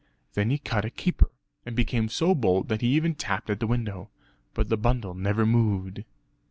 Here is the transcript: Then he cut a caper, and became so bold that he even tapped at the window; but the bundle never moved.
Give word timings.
Then 0.33 0.49
he 0.49 0.57
cut 0.57 0.83
a 0.83 0.89
caper, 0.89 1.29
and 1.63 1.75
became 1.75 2.09
so 2.09 2.33
bold 2.33 2.69
that 2.69 2.81
he 2.81 2.87
even 2.87 3.13
tapped 3.13 3.51
at 3.51 3.59
the 3.59 3.67
window; 3.67 4.09
but 4.55 4.67
the 4.67 4.75
bundle 4.75 5.13
never 5.13 5.45
moved. 5.45 6.03